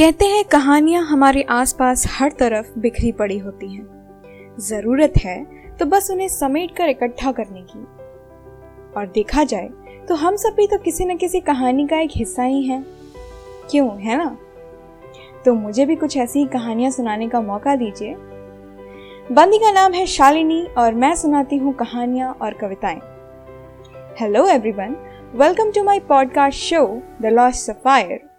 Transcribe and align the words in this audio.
कहते 0.00 0.24
हैं, 0.24 0.44
कहानियाँ 0.44 1.02
हमारे 1.04 1.42
आसपास 1.50 2.04
हर 2.10 2.30
तरफ़ 2.32 2.68
बिखरी 2.78 3.10
पड़ी 3.12 3.36
होती 3.38 3.66
हैं। 3.68 4.54
ज़रूरत 4.58 5.12
है 5.24 5.42
तो 5.76 5.86
बस 5.86 6.10
उन्हें 6.10 6.28
समेट 6.28 6.70
कर 6.76 6.88
इकट्ठा 6.88 7.32
करने 7.32 7.62
की। 7.62 7.82
और 8.96 9.10
देखा 9.14 9.44
जाए 9.44 9.68
तो 10.08 10.14
हम 10.14 10.36
सब 10.36 10.54
भी 10.56 10.66
तो 10.66 10.78
किसी 10.78 11.04
न 11.04 11.16
किसी 11.16 11.40
कहानी 11.40 11.86
का 11.86 11.98
एक 11.98 12.10
हिस्सा 12.12 12.42
ही 12.42 12.62
हैं। 12.62 12.82
क्यों, 13.70 13.90
है 13.98 14.16
ना? 14.18 14.36
तो 15.44 15.54
मुझे 15.54 15.86
भी 15.86 15.96
कुछ 15.96 16.16
ऐसी 16.16 16.46
कहानियाँ 16.46 16.90
सुनाने 16.90 17.28
का 17.28 17.40
मौका 17.40 17.76
दीजिए। 17.76 18.14
बंदी 19.32 19.58
का 19.58 19.72
नाम 19.72 19.92
है 19.92 20.06
शालिनी 20.06 20.62
और 20.78 20.94
मैं 20.94 21.14
सुनाती 21.14 21.56
हूँ 21.56 21.74
कहानियाँ 21.74 22.32
और 22.32 22.54
कविताएँ। 22.54 23.00
Hello 24.20 24.46
everyone 24.48 24.96
welcome 25.34 25.70
to 25.70 25.84
my 25.84 26.00
podcast 26.00 26.58
show 26.60 26.86
the 27.22 27.34
lost 27.34 27.66
sapphire 27.66 28.29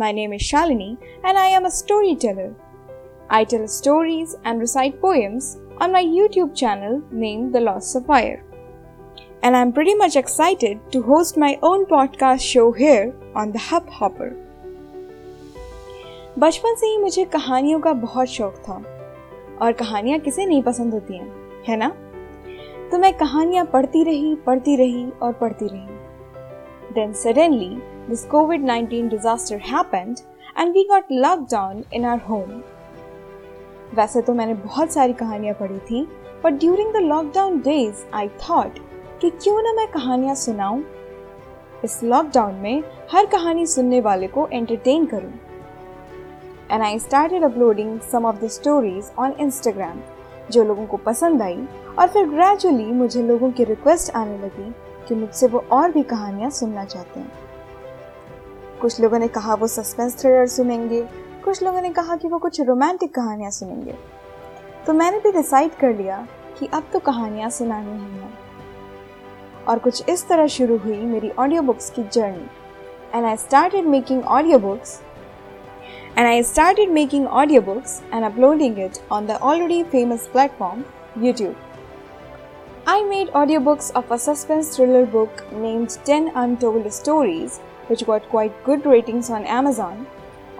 My 0.00 0.12
name 0.12 0.32
is 0.32 0.40
Shalini 0.40 0.96
and 1.22 1.36
I 1.36 1.48
am 1.48 1.66
a 1.66 1.70
storyteller. 1.70 2.54
I 3.28 3.44
tell 3.44 3.66
stories 3.68 4.34
and 4.44 4.58
recite 4.58 4.98
poems 4.98 5.58
on 5.78 5.92
my 5.92 6.02
YouTube 6.02 6.56
channel 6.56 7.02
named 7.10 7.54
The 7.54 7.60
Lost 7.60 7.92
Sapphire. 7.92 8.42
And 9.42 9.54
I'm 9.54 9.74
pretty 9.74 9.94
much 9.94 10.16
excited 10.16 10.80
to 10.92 11.02
host 11.02 11.36
my 11.36 11.58
own 11.62 11.84
podcast 11.84 12.40
show 12.40 12.72
here 12.72 13.12
on 13.34 13.52
the 13.52 13.58
Hub 13.58 13.90
Hopper. 13.98 14.30
बचपन 16.38 16.74
से 16.80 16.86
ही 16.86 16.98
मुझे 16.98 17.24
कहानियों 17.36 17.80
का 17.80 17.92
बहुत 18.08 18.28
शौक 18.28 18.56
था 18.68 18.82
और 19.62 19.72
कहानियाँ 19.82 20.18
किसे 20.18 20.46
नहीं 20.46 20.62
पसंद 20.62 20.94
होती 20.94 21.16
हैं 21.16 21.62
है 21.68 21.76
ना 21.76 21.88
तो 22.90 22.98
मैं 22.98 23.12
कहानियाँ 23.18 23.64
पढ़ती 23.72 24.04
रही 24.04 24.34
पढ़ती 24.46 24.76
रही 24.76 25.10
और 25.22 25.32
पढ़ती 25.40 25.68
रही 25.68 25.86
then 26.94 27.12
suddenly 27.12 27.76
this 28.08 28.24
COVID 28.26 28.64
19 28.64 29.08
disaster 29.08 29.56
happened 29.60 30.22
and 30.56 30.74
we 30.74 30.86
got 30.88 31.10
locked 31.10 31.48
down 31.48 31.84
in 31.92 32.04
our 32.04 32.18
home. 32.30 32.54
वैसे 33.94 34.22
तो 34.22 34.34
मैंने 34.34 34.54
बहुत 34.54 34.92
सारी 34.92 35.12
कहानियाँ 35.12 35.54
पढ़ी 35.54 35.78
थी 35.80 36.02
but 36.44 36.58
during 36.60 36.92
the 36.94 37.02
lockdown 37.04 37.60
days 37.60 38.02
I 38.14 38.28
thought 38.42 38.78
कि 39.20 39.30
क्यों 39.32 39.62
ना 39.62 39.72
मैं 39.72 39.86
कहानियाँ 39.92 40.34
सुनाऊं 40.34 40.82
इस 41.84 42.02
लॉकडाउन 42.04 42.54
में 42.54 42.82
हर 43.12 43.26
कहानी 43.26 43.66
सुनने 43.66 44.00
वाले 44.00 44.26
को 44.28 44.48
एंटरटेन 44.52 45.06
करूँ 45.06 45.32
and 46.70 46.82
I 46.82 46.98
started 46.98 47.44
uploading 47.44 47.98
some 48.12 48.26
of 48.26 48.44
the 48.44 48.48
stories 48.50 49.12
on 49.18 49.34
Instagram 49.40 50.00
जो 50.52 50.64
लोगों 50.64 50.86
को 50.86 50.96
पसंद 51.06 51.42
आई 51.42 51.66
और 51.98 52.08
फिर 52.08 52.28
ग्रेजुअली 52.28 52.92
मुझे 52.94 53.22
लोगों 53.22 53.50
की 53.50 53.64
रिक्वेस्ट 53.64 54.14
आने 54.16 54.38
लगी 54.38 54.72
कि 55.10 55.14
मुझसे 55.14 55.46
वो 55.46 55.64
और 55.72 55.92
भी 55.92 56.02
कहानियाँ 56.02 56.50
सुनना 56.50 56.84
चाहते 56.84 57.20
हैं। 57.20 57.32
कुछ 58.80 59.00
लोगों 59.00 59.18
ने 59.18 59.28
कहा 59.28 59.54
वो 59.54 59.66
सस्पेंस 59.66 60.18
थ्रिलर 60.20 60.46
सुनेंगे। 60.46 61.02
कुछ 61.44 61.62
लोगों 61.62 61.80
ने 61.82 61.90
कहा 61.90 62.16
कि 62.16 62.28
वो 62.28 62.38
कुछ 62.38 62.60
रोमांटिक 62.60 63.14
कहानियाँ 63.14 63.50
सुनेंगे। 63.50 63.94
तो 64.86 64.92
मैंने 64.92 65.18
भी 65.18 65.32
डिसाइड 65.32 65.74
कर 65.74 65.96
लिया 65.96 66.26
कि 66.58 66.66
अब 66.66 66.88
तो 66.92 66.98
कहानियाँ 66.98 67.50
सुनानी 67.50 67.92
ही 67.92 68.20
हैं। 68.20 68.32
और 69.68 69.78
कुछ 69.78 70.08
इस 70.08 70.28
तरह 70.28 70.46
शुरू 70.46 70.76
हुई 70.76 70.96
मेरी 70.96 71.30
ऑडियो 71.30 71.62
बुक्स 71.62 71.90
की 71.90 72.02
journey 72.02 72.48
and 73.14 73.26
I 73.26 73.36
started 73.36 73.86
making 73.86 74.24
audio 74.24 74.58
books 74.58 75.00
and 76.16 76.28
I 76.28 76.42
started 76.42 76.90
making 76.94 77.26
audiobooks 77.40 77.92
and 78.12 78.24
uploading 78.24 78.78
it 78.78 78.96
on 79.10 79.26
the 79.26 79.36
already 79.40 79.76
famous 79.84 80.26
platform 80.26 80.84
YouTube. 81.16 81.54
I 82.86 83.02
made 83.02 83.28
audiobooks 83.32 83.90
of 83.94 84.10
a 84.10 84.18
suspense 84.18 84.74
thriller 84.74 85.04
book 85.04 85.44
named 85.52 85.98
10 86.04 86.30
Untold 86.34 86.86
Stories 86.90 87.58
which 87.90 88.04
got 88.04 88.22
quite 88.30 88.52
good 88.66 88.86
ratings 88.86 89.30
on 89.30 89.44
Amazon 89.44 90.06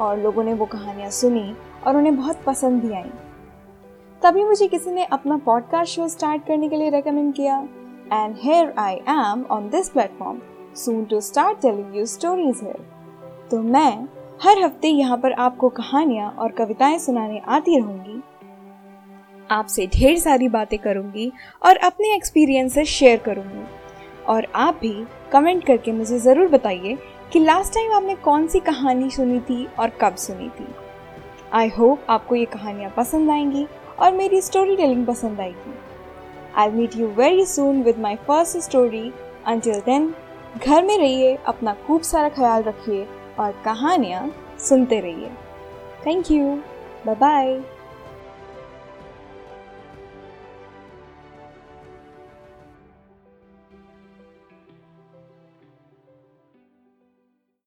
और 0.01 0.19
लोगों 0.19 0.45
ने 0.45 0.55
वो 0.55 0.67
कहानियाँ 0.67 1.11
सुनी 1.11 1.55
और 1.87 1.97
उन्हें 1.97 2.17
बहुत 2.17 2.43
पसंद 2.47 2.83
भी 2.83 2.93
आई। 2.93 3.11
तभी 4.23 4.45
मुझे 4.45 4.69
किसी 4.69 4.91
ने 4.91 5.05
अपना 5.05 5.37
पॉडकास्ट 5.37 5.95
शो 5.95 6.09
स्टार्ट 6.09 6.47
करने 6.47 6.69
के 6.69 6.77
लिए 6.77 6.91
रेकमेंड 6.91 7.35
किया। 7.35 7.59
And 8.13 8.37
here 8.43 8.75
I 8.79 8.95
am 8.95 9.45
on 9.51 9.69
this 9.69 9.89
platform 9.89 10.41
soon 10.77 11.05
to 11.05 11.21
start 11.21 11.61
telling 11.63 11.97
you 11.97 12.07
stories 12.07 12.61
here 12.63 12.87
तो 13.51 13.63
मैं 13.63 13.93
हर 14.43 14.63
हफ़्ते 14.65 14.89
यहाँ 14.89 15.19
पर 15.19 15.33
आपको 15.33 15.69
कहानियाँ 15.69 16.31
और 16.31 16.53
कविताएँ 16.53 16.99
सुनाने 16.99 17.41
आती 17.49 17.79
रहूँगी। 17.79 18.23
आपसे 19.51 19.87
ढेर 19.87 20.19
सारी 20.19 20.49
बातें 20.49 20.79
करूँगी 20.79 21.31
और 21.63 21.77
अपने 21.79 22.15
एक्सपीरियंसेस 22.15 22.89
शेयर 22.89 23.19
करूँगी। 23.19 23.65
और 24.29 24.47
आप 24.55 24.79
भी 24.81 24.95
कमेंट 25.33 25.65
करके 25.67 25.93
मुझे 25.93 26.19
ज़रूर 26.19 26.49
बताइए 26.49 26.97
कि 27.33 27.39
लास्ट 27.39 27.75
टाइम 27.75 27.93
आपने 27.95 28.15
कौन 28.15 28.47
सी 28.47 28.61
कहानी 28.61 29.11
सुनी 29.11 29.41
थी 29.41 29.65
और 29.79 29.91
कब 30.01 30.15
सुनी 30.17 30.49
थी। 30.51 30.67
आई 31.53 31.69
होप 31.69 32.07
आपको 32.11 32.35
ये 32.35 32.45
कहानियाँ 32.47 32.93
पसंद 32.97 33.31
आएँगी 33.31 33.67
और 33.99 34.13
मेरी 34.13 34.41
स्टोरी 34.41 34.77
टेलिंग 34.77 35.07
पसंद 35.07 35.41
आएगी। 35.41 35.75
I 36.57 36.71
meet 36.71 36.97
you 36.97 37.09
very 37.17 37.47
soon 37.47 37.83
with 37.83 37.99
my 37.99 38.17
first 38.27 38.59
story 38.59 39.13
until 39.47 39.81
then 39.81 40.15
घर 40.57 40.85
में 40.85 40.97
रहिए, 40.99 41.35
अपना 41.37 41.75
खूब 41.87 42.03
सारा 42.03 42.29
ख्याल 42.29 42.63
रखिए 42.63 43.07
और 43.39 43.53
कहानियाँ 43.65 44.31
सुनते 44.59 45.01
रहिए। 45.01 45.31
Thank 46.07 46.31
you 46.31 46.55
bye 47.07 47.15
bye 47.17 47.61